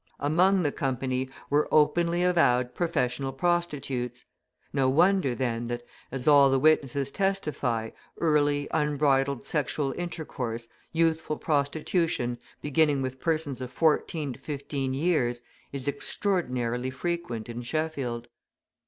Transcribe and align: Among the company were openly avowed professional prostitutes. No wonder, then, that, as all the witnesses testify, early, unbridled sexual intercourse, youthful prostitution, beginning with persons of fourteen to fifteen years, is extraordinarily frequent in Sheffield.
Among 0.19 0.63
the 0.63 0.71
company 0.71 1.29
were 1.51 1.67
openly 1.71 2.23
avowed 2.23 2.73
professional 2.73 3.31
prostitutes. 3.31 4.25
No 4.73 4.89
wonder, 4.89 5.35
then, 5.35 5.65
that, 5.65 5.83
as 6.11 6.27
all 6.27 6.49
the 6.49 6.57
witnesses 6.57 7.11
testify, 7.11 7.91
early, 8.19 8.67
unbridled 8.71 9.45
sexual 9.45 9.93
intercourse, 9.95 10.67
youthful 10.91 11.37
prostitution, 11.37 12.39
beginning 12.63 13.03
with 13.03 13.19
persons 13.19 13.61
of 13.61 13.69
fourteen 13.71 14.33
to 14.33 14.39
fifteen 14.39 14.95
years, 14.95 15.43
is 15.71 15.87
extraordinarily 15.87 16.89
frequent 16.89 17.47
in 17.47 17.61
Sheffield. 17.61 18.27